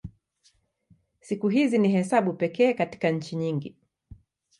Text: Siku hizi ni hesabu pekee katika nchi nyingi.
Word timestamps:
Siku 1.21 1.49
hizi 1.49 1.77
ni 1.77 1.89
hesabu 1.91 2.33
pekee 2.33 2.73
katika 2.73 3.09
nchi 3.09 3.35
nyingi. 3.35 3.75